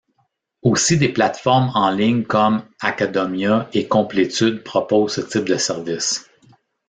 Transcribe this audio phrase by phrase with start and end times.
[0.63, 6.27] Aussi des plateformes en ligne comme Acadomia et Complétude proposent ce type de service.